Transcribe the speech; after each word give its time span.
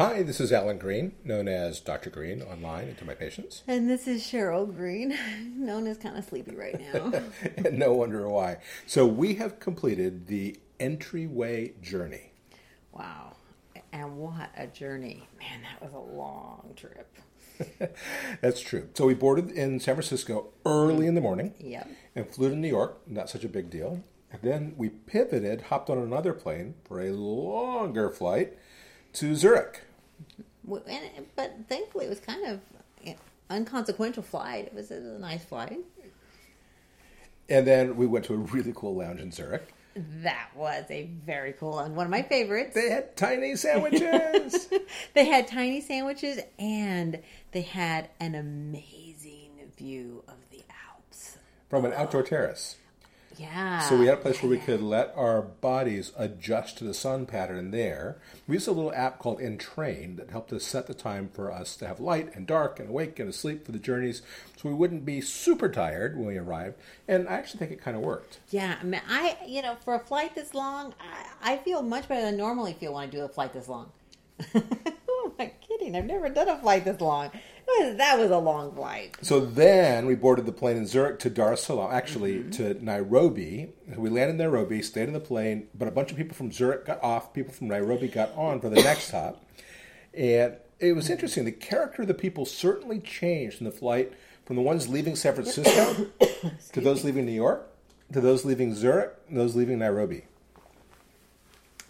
Hi, 0.00 0.22
this 0.22 0.40
is 0.40 0.50
Alan 0.50 0.78
Green, 0.78 1.12
known 1.24 1.46
as 1.46 1.78
Dr. 1.78 2.08
Green 2.08 2.40
online 2.40 2.88
and 2.88 2.96
to 2.96 3.04
my 3.04 3.12
patients. 3.12 3.64
And 3.68 3.86
this 3.90 4.08
is 4.08 4.22
Cheryl 4.22 4.74
Green, 4.74 5.14
known 5.58 5.86
as 5.86 5.98
kind 5.98 6.16
of 6.16 6.24
sleepy 6.24 6.56
right 6.56 6.80
now. 6.80 7.12
and 7.58 7.78
no 7.78 7.92
wonder 7.92 8.26
why. 8.26 8.60
So 8.86 9.04
we 9.04 9.34
have 9.34 9.60
completed 9.60 10.26
the 10.26 10.58
entryway 10.80 11.74
journey. 11.82 12.32
wow. 12.92 13.36
And 13.92 14.16
what 14.16 14.50
a 14.56 14.68
journey. 14.68 15.28
Man, 15.38 15.60
that 15.64 15.82
was 15.82 15.92
a 15.92 16.16
long 16.16 16.72
trip. 16.76 17.14
That's 18.40 18.62
true. 18.62 18.88
So 18.94 19.04
we 19.04 19.12
boarded 19.12 19.50
in 19.50 19.80
San 19.80 19.96
Francisco 19.96 20.46
early 20.64 21.08
in 21.08 21.14
the 21.14 21.20
morning 21.20 21.52
Yep. 21.60 21.88
and 22.16 22.26
flew 22.26 22.48
to 22.48 22.56
New 22.56 22.68
York, 22.68 23.02
not 23.06 23.28
such 23.28 23.44
a 23.44 23.50
big 23.50 23.68
deal. 23.68 24.02
And 24.32 24.40
then 24.40 24.72
we 24.78 24.88
pivoted, 24.88 25.60
hopped 25.68 25.90
on 25.90 25.98
another 25.98 26.32
plane 26.32 26.76
for 26.84 27.02
a 27.02 27.10
longer 27.10 28.08
flight 28.08 28.56
to 29.12 29.36
Zurich. 29.36 29.82
And, 30.88 31.26
but 31.36 31.54
thankfully, 31.68 32.06
it 32.06 32.08
was 32.08 32.20
kind 32.20 32.46
of 32.46 32.60
an 33.04 33.16
unconsequential 33.48 34.22
flight. 34.22 34.66
It 34.66 34.74
was, 34.74 34.90
it 34.90 35.02
was 35.02 35.12
a 35.12 35.18
nice 35.18 35.44
flight. 35.44 35.78
And 37.48 37.66
then 37.66 37.96
we 37.96 38.06
went 38.06 38.24
to 38.26 38.34
a 38.34 38.36
really 38.36 38.72
cool 38.74 38.94
lounge 38.94 39.20
in 39.20 39.32
Zurich. 39.32 39.74
That 40.22 40.50
was 40.54 40.84
a 40.88 41.10
very 41.26 41.52
cool 41.52 41.72
one. 41.72 41.96
One 41.96 42.06
of 42.06 42.10
my 42.10 42.22
favorites. 42.22 42.74
They 42.74 42.90
had 42.90 43.16
tiny 43.16 43.56
sandwiches. 43.56 44.68
They 45.14 45.24
had 45.24 45.48
tiny 45.48 45.80
sandwiches 45.80 46.38
and 46.58 47.20
they 47.50 47.62
had 47.62 48.08
an 48.20 48.36
amazing 48.36 49.50
view 49.76 50.22
of 50.28 50.36
the 50.52 50.62
Alps. 50.88 51.38
from 51.68 51.84
an 51.84 51.92
outdoor 51.92 52.22
terrace. 52.22 52.76
Yeah. 53.38 53.80
So 53.80 53.96
we 53.96 54.06
had 54.06 54.18
a 54.18 54.20
place 54.20 54.42
where 54.42 54.50
we 54.50 54.58
could 54.58 54.82
let 54.82 55.12
our 55.16 55.42
bodies 55.42 56.12
adjust 56.16 56.78
to 56.78 56.84
the 56.84 56.94
sun 56.94 57.26
pattern 57.26 57.70
there. 57.70 58.18
We 58.46 58.54
used 58.54 58.68
a 58.68 58.72
little 58.72 58.92
app 58.92 59.18
called 59.18 59.40
Entrain 59.40 60.16
that 60.16 60.30
helped 60.30 60.52
us 60.52 60.64
set 60.64 60.86
the 60.86 60.94
time 60.94 61.30
for 61.32 61.50
us 61.50 61.76
to 61.76 61.86
have 61.86 62.00
light 62.00 62.34
and 62.34 62.46
dark 62.46 62.80
and 62.80 62.90
awake 62.90 63.18
and 63.18 63.28
asleep 63.28 63.64
for 63.64 63.72
the 63.72 63.78
journeys 63.78 64.22
so 64.56 64.68
we 64.68 64.74
wouldn't 64.74 65.04
be 65.04 65.20
super 65.20 65.68
tired 65.68 66.16
when 66.16 66.26
we 66.26 66.36
arrived. 66.36 66.76
And 67.08 67.28
I 67.28 67.32
actually 67.34 67.58
think 67.60 67.72
it 67.72 67.80
kind 67.80 67.96
of 67.96 68.02
worked. 68.02 68.40
Yeah, 68.50 68.76
I, 68.80 68.84
mean, 68.84 69.00
I 69.08 69.36
you 69.46 69.62
know, 69.62 69.76
for 69.84 69.94
a 69.94 70.00
flight 70.00 70.34
this 70.34 70.52
long, 70.52 70.94
I, 71.00 71.54
I 71.54 71.56
feel 71.58 71.82
much 71.82 72.08
better 72.08 72.22
than 72.22 72.34
I 72.34 72.36
normally 72.36 72.74
feel 72.74 72.94
when 72.94 73.04
I 73.04 73.06
do 73.06 73.22
a 73.24 73.28
flight 73.28 73.52
this 73.52 73.68
long. 73.68 73.90
oh 75.08 75.32
my 75.38 75.52
kidding! 75.66 75.94
I've 75.94 76.06
never 76.06 76.28
done 76.28 76.48
a 76.48 76.58
flight 76.58 76.84
this 76.84 77.00
long. 77.00 77.30
That 77.78 78.18
was 78.18 78.30
a 78.30 78.38
long 78.38 78.74
flight. 78.74 79.16
So 79.22 79.40
then 79.40 80.06
we 80.06 80.14
boarded 80.14 80.46
the 80.46 80.52
plane 80.52 80.76
in 80.76 80.86
Zurich 80.86 81.18
to 81.20 81.30
Dar 81.30 81.52
es 81.52 81.64
Salaam, 81.64 81.92
actually 81.92 82.38
mm-hmm. 82.38 82.50
to 82.50 82.84
Nairobi. 82.84 83.72
We 83.96 84.10
landed 84.10 84.32
in 84.32 84.36
Nairobi, 84.38 84.82
stayed 84.82 85.08
in 85.08 85.12
the 85.12 85.20
plane, 85.20 85.68
but 85.74 85.88
a 85.88 85.90
bunch 85.90 86.10
of 86.10 86.16
people 86.16 86.34
from 86.34 86.52
Zurich 86.52 86.86
got 86.86 87.02
off, 87.02 87.32
people 87.32 87.52
from 87.52 87.68
Nairobi 87.68 88.08
got 88.08 88.34
on 88.36 88.60
for 88.60 88.68
the 88.68 88.82
next 88.82 89.08
stop. 89.08 89.44
And 90.14 90.56
it 90.78 90.94
was 90.94 91.10
interesting. 91.10 91.44
The 91.44 91.52
character 91.52 92.02
of 92.02 92.08
the 92.08 92.14
people 92.14 92.44
certainly 92.46 93.00
changed 93.00 93.60
in 93.60 93.64
the 93.64 93.72
flight 93.72 94.12
from 94.44 94.56
the 94.56 94.62
ones 94.62 94.88
leaving 94.88 95.14
San 95.14 95.34
Francisco 95.34 96.06
to 96.72 96.80
those 96.80 97.04
leaving 97.04 97.26
New 97.26 97.32
York, 97.32 97.70
to 98.12 98.20
those 98.20 98.44
leaving 98.44 98.74
Zurich, 98.74 99.14
and 99.28 99.38
those 99.38 99.54
leaving 99.54 99.78
Nairobi. 99.78 100.24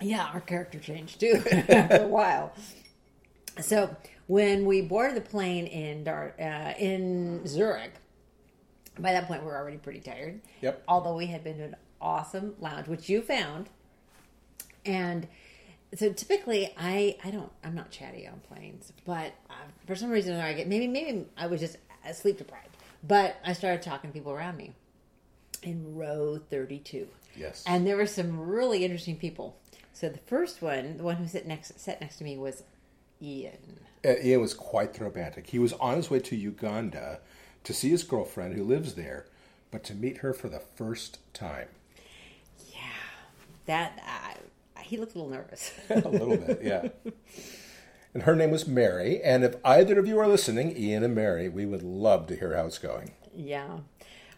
Yeah, 0.01 0.29
our 0.33 0.41
character 0.41 0.79
changed 0.79 1.21
too 1.21 1.43
after 1.53 2.05
a 2.05 2.09
while. 2.09 2.53
So 3.61 3.95
when 4.31 4.65
we 4.65 4.81
boarded 4.81 5.17
the 5.17 5.29
plane 5.29 5.67
in 5.67 6.05
Dar- 6.05 6.37
uh, 6.39 6.73
in 6.79 7.45
Zurich, 7.49 7.91
by 8.97 9.11
that 9.11 9.27
point 9.27 9.43
we 9.43 9.49
were 9.49 9.57
already 9.57 9.77
pretty 9.77 9.99
tired. 9.99 10.41
Yep. 10.61 10.85
Although 10.87 11.17
we 11.17 11.27
had 11.27 11.43
been 11.43 11.59
to 11.59 11.65
an 11.65 11.77
awesome 12.01 12.55
lounge, 12.61 12.87
which 12.87 13.09
you 13.09 13.23
found, 13.23 13.71
and 14.87 15.27
so 15.97 16.13
typically 16.13 16.73
I 16.79 17.17
I 17.25 17.33
don't 17.33 17.51
I'm 17.65 17.75
not 17.75 17.91
chatty 17.91 18.29
on 18.29 18.39
planes, 18.49 18.93
but 19.05 19.33
uh, 19.51 19.55
for 19.85 19.97
some 19.97 20.11
reason 20.11 20.37
I 20.37 20.53
get 20.53 20.69
maybe 20.69 20.87
maybe 20.87 21.27
I 21.37 21.49
was 21.49 21.59
just 21.59 21.79
sleep 22.15 22.39
deprived, 22.39 22.77
but 23.03 23.37
I 23.45 23.53
started 23.53 23.83
talking 23.83 24.11
to 24.11 24.15
people 24.15 24.31
around 24.31 24.57
me 24.57 24.75
in 25.65 25.97
row 25.97 26.39
32. 26.51 27.09
Yes. 27.35 27.65
And 27.67 27.85
there 27.85 27.97
were 27.97 28.07
some 28.07 28.39
really 28.39 28.85
interesting 28.85 29.17
people. 29.17 29.57
So 29.93 30.09
the 30.09 30.19
first 30.19 30.63
one, 30.63 30.99
the 30.99 31.03
one 31.03 31.17
who 31.17 31.27
sat 31.27 31.49
next 31.49 31.81
sat 31.81 32.01
next 32.01 32.19
to 32.19 32.25
me 32.25 32.39
was 32.39 32.63
Ian. 33.23 33.79
Uh, 34.05 34.15
Ian 34.23 34.41
was 34.41 34.55
quite 34.55 34.95
the 34.95 35.05
romantic. 35.05 35.49
He 35.49 35.59
was 35.59 35.73
on 35.75 35.97
his 35.97 36.11
way 36.11 36.21
to 36.21 36.37
Uganda 36.37 37.21
to 37.65 37.73
see 37.75 37.91
his 37.91 38.03
girlfriend 38.05 38.55
who 38.55 38.65
lives 38.65 38.95
there, 38.95 39.27
but 39.71 39.85
to 39.85 39.95
meet 39.95 40.19
her 40.19 40.33
for 40.33 40.49
the 40.49 40.61
first 40.61 41.19
time. 41.35 41.69
Yeah, 42.73 42.79
that 43.67 44.03
uh, 44.07 44.81
he 44.81 44.97
looked 44.97 45.15
a 45.15 45.19
little 45.19 45.33
nervous. 45.33 45.73
a 45.91 46.09
little 46.09 46.37
bit, 46.37 46.61
yeah. 46.63 46.89
And 48.15 48.25
her 48.25 48.35
name 48.35 48.51
was 48.51 48.67
Mary. 48.67 49.23
And 49.23 49.45
if 49.45 49.55
either 49.65 49.99
of 49.99 50.07
you 50.07 50.19
are 50.19 50.27
listening, 50.27 50.77
Ian 50.77 51.05
and 51.05 51.15
Mary, 51.15 51.49
we 51.49 51.67
would 51.67 51.83
love 51.83 52.27
to 52.29 52.37
hear 52.37 52.57
how 52.57 52.67
it's 52.67 52.79
going. 52.79 53.13
yeah. 53.35 53.79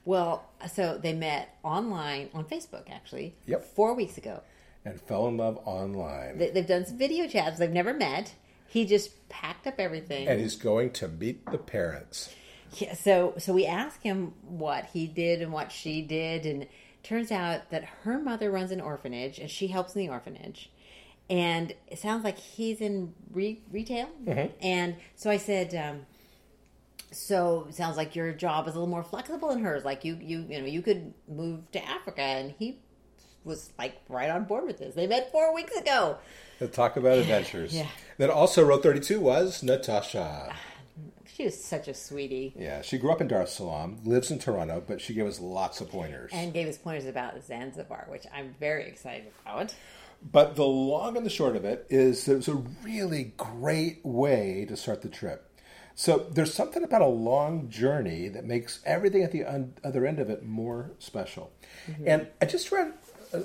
Well, 0.04 0.50
so 0.74 0.98
they 1.00 1.12
met 1.12 1.56
online 1.62 2.28
on 2.34 2.44
Facebook 2.44 2.90
actually. 2.90 3.36
Yep. 3.46 3.64
Four 3.64 3.94
weeks 3.94 4.18
ago. 4.18 4.42
And 4.84 5.00
fell 5.00 5.28
in 5.28 5.36
love 5.36 5.60
online. 5.64 6.38
They, 6.38 6.50
they've 6.50 6.66
done 6.66 6.84
some 6.86 6.98
video 6.98 7.28
chats. 7.28 7.60
They've 7.60 7.70
never 7.70 7.94
met. 7.94 8.34
He 8.72 8.86
just 8.86 9.28
packed 9.28 9.66
up 9.66 9.74
everything. 9.78 10.26
And 10.26 10.40
he's 10.40 10.56
going 10.56 10.92
to 10.92 11.06
meet 11.06 11.44
the 11.44 11.58
parents. 11.58 12.34
Yeah, 12.78 12.94
so 12.94 13.34
so 13.36 13.52
we 13.52 13.66
asked 13.66 14.02
him 14.02 14.32
what 14.40 14.86
he 14.86 15.06
did 15.06 15.42
and 15.42 15.52
what 15.52 15.70
she 15.70 16.00
did, 16.00 16.46
and 16.46 16.66
turns 17.02 17.30
out 17.30 17.68
that 17.68 17.84
her 18.04 18.18
mother 18.18 18.50
runs 18.50 18.70
an 18.70 18.80
orphanage 18.80 19.38
and 19.38 19.50
she 19.50 19.66
helps 19.66 19.94
in 19.94 20.00
the 20.00 20.08
orphanage. 20.08 20.70
And 21.28 21.74
it 21.86 21.98
sounds 21.98 22.24
like 22.24 22.38
he's 22.38 22.80
in 22.80 23.12
re- 23.30 23.60
retail. 23.70 24.08
And 24.62 24.96
so 25.16 25.30
I 25.30 25.36
said, 25.36 25.74
um, 25.74 26.06
so 27.10 27.66
it 27.68 27.74
sounds 27.74 27.98
like 27.98 28.16
your 28.16 28.32
job 28.32 28.68
is 28.68 28.74
a 28.74 28.78
little 28.78 28.88
more 28.88 29.02
flexible 29.02 29.50
than 29.50 29.62
hers. 29.62 29.84
Like 29.84 30.02
you, 30.02 30.18
you, 30.18 30.46
you 30.48 30.60
know, 30.60 30.66
you 30.66 30.80
could 30.80 31.12
move 31.28 31.70
to 31.72 31.86
Africa, 31.86 32.22
and 32.22 32.54
he 32.58 32.78
was 33.44 33.72
like 33.78 34.00
right 34.08 34.30
on 34.30 34.44
board 34.44 34.66
with 34.66 34.78
this. 34.78 34.94
They 34.94 35.06
met 35.06 35.30
four 35.32 35.54
weeks 35.54 35.76
ago. 35.76 36.18
Let's 36.60 36.76
talk 36.76 36.96
about 36.96 37.18
adventures. 37.18 37.74
Yeah. 37.74 37.88
Then 38.18 38.30
also, 38.30 38.64
row 38.64 38.78
32 38.78 39.20
was 39.20 39.62
Natasha. 39.62 40.54
She 41.34 41.44
was 41.44 41.64
such 41.64 41.88
a 41.88 41.94
sweetie. 41.94 42.52
Yeah, 42.54 42.82
she 42.82 42.98
grew 42.98 43.10
up 43.10 43.22
in 43.22 43.26
Dar 43.26 43.40
es 43.40 43.54
Salaam, 43.54 44.00
lives 44.04 44.30
in 44.30 44.38
Toronto, 44.38 44.82
but 44.86 45.00
she 45.00 45.14
gave 45.14 45.26
us 45.26 45.40
lots 45.40 45.80
of 45.80 45.90
pointers. 45.90 46.30
And 46.30 46.52
gave 46.52 46.68
us 46.68 46.76
pointers 46.76 47.06
about 47.06 47.42
Zanzibar, 47.42 48.04
which 48.10 48.26
I'm 48.34 48.54
very 48.60 48.84
excited 48.84 49.32
about. 49.40 49.74
But 50.30 50.56
the 50.56 50.66
long 50.66 51.16
and 51.16 51.24
the 51.24 51.30
short 51.30 51.56
of 51.56 51.64
it 51.64 51.86
is 51.88 52.26
that 52.26 52.32
it 52.32 52.36
was 52.36 52.48
a 52.48 52.62
really 52.84 53.32
great 53.38 54.04
way 54.04 54.66
to 54.68 54.76
start 54.76 55.00
the 55.00 55.08
trip. 55.08 55.48
So 55.94 56.26
there's 56.30 56.54
something 56.54 56.82
about 56.82 57.02
a 57.02 57.06
long 57.06 57.68
journey 57.68 58.28
that 58.28 58.44
makes 58.44 58.80
everything 58.84 59.22
at 59.22 59.32
the 59.32 59.44
un- 59.44 59.74
other 59.84 60.06
end 60.06 60.18
of 60.20 60.30
it 60.30 60.44
more 60.44 60.92
special. 60.98 61.52
Mm-hmm. 61.86 62.08
And 62.08 62.26
I 62.40 62.46
just 62.46 62.72
read 62.72 62.92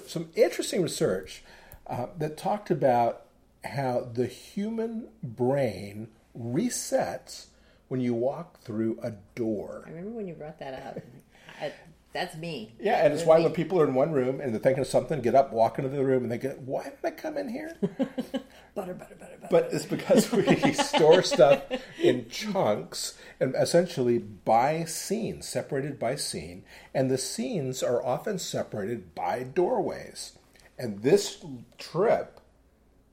some 0.08 0.30
interesting 0.36 0.82
research 0.82 1.44
uh, 1.88 2.08
that 2.18 2.38
talked 2.38 2.70
about 2.70 3.24
how 3.64 4.08
the 4.14 4.28
human 4.28 5.08
brain 5.24 6.10
resets 6.38 7.48
when 7.88 8.02
you 8.02 8.14
walk 8.14 8.62
through 8.62 9.00
a 9.02 9.12
door. 9.36 9.84
I 9.86 9.90
remember 9.90 10.12
when 10.12 10.28
you 10.28 10.34
brought 10.34 10.60
that 10.60 10.74
up. 10.74 11.00
I, 11.62 11.74
that's 12.14 12.36
me. 12.36 12.74
Yeah, 12.80 13.04
and 13.06 13.14
it's 13.14 13.24
why 13.26 13.38
me. 13.38 13.44
when 13.44 13.54
people 13.54 13.80
are 13.80 13.88
in 13.88 13.94
one 13.94 14.12
room 14.12 14.40
and 14.40 14.54
they're 14.54 14.62
thinking 14.62 14.82
of 14.82 14.88
something, 14.88 15.22
get 15.22 15.36
up, 15.36 15.52
walk 15.54 15.78
into 15.78 15.90
the 15.90 16.04
room, 16.04 16.24
and 16.24 16.32
they 16.32 16.38
go, 16.38 16.52
"Why 16.66 16.84
did 16.84 16.98
I 17.04 17.12
come 17.12 17.38
in 17.38 17.50
here?" 17.50 17.76
butter, 17.82 18.94
butter, 18.94 18.94
butter, 18.94 19.16
butter. 19.20 19.48
But 19.50 19.70
it's 19.72 19.86
because 19.86 20.32
we 20.32 20.74
store 20.74 21.22
stuff 21.22 21.64
in 22.02 22.30
chunks 22.30 23.18
and 23.40 23.54
essentially 23.56 24.18
by 24.18 24.86
scene, 24.86 25.42
separated 25.42 26.00
by 26.00 26.16
scene, 26.16 26.64
and 26.94 27.12
the 27.12 27.18
scenes 27.18 27.84
are 27.84 28.04
often 28.04 28.40
separated 28.40 29.14
by 29.14 29.44
doorways. 29.44 30.38
And 30.80 31.02
this 31.02 31.44
trip 31.78 32.40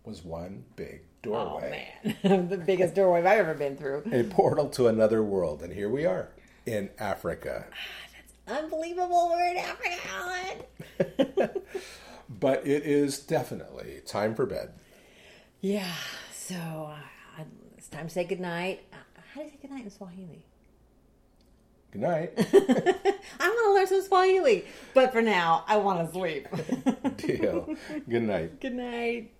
was 0.05 0.23
one 0.25 0.65
big 0.77 1.01
doorway. 1.23 1.89
oh 2.05 2.13
man, 2.23 2.49
the 2.49 2.59
biggest 2.59 2.95
doorway 2.95 3.21
I've 3.21 3.39
ever 3.39 3.55
been 3.55 3.77
through. 3.77 4.03
a 4.13 4.25
portal 4.25 4.69
to 4.71 4.89
another 4.89 5.23
world, 5.23 5.63
and 5.63 5.73
here 5.73 5.89
we 5.89 6.05
are 6.05 6.29
in 6.67 6.91
Africa. 6.99 7.67
Ah, 7.71 7.75
Unbelievable. 8.47 9.31
We're 9.31 9.51
in 9.51 9.57
Africa, 9.57 9.97
Alan. 10.15 11.51
But 12.29 12.67
it 12.67 12.85
is 12.85 13.19
definitely 13.19 14.01
time 14.07 14.35
for 14.35 14.47
bed. 14.47 14.73
Yeah. 15.61 15.93
So 16.33 16.57
uh, 17.39 17.43
it's 17.77 17.89
time 17.89 18.09
to 18.09 18.13
say 18.13 18.25
goodnight. 18.25 18.81
Uh, 18.93 18.97
how 19.33 19.41
do 19.41 19.47
you 19.47 19.53
say 19.53 19.59
goodnight 19.63 19.85
in 19.85 19.91
Swahili? 19.91 20.45
Good 21.93 22.03
night. 22.03 22.33
I 22.39 23.49
want 23.49 23.67
to 23.67 23.73
learn 23.75 23.87
some 23.87 24.03
Swahili, 24.03 24.65
but 24.95 25.13
for 25.13 25.23
now, 25.23 25.65
I 25.69 25.77
want 25.77 26.07
to 26.07 26.13
sleep. 26.13 26.49
Deal. 27.17 27.75
Good 28.09 28.23
night. 28.23 28.61
Good 28.61 28.75
night. 28.75 29.33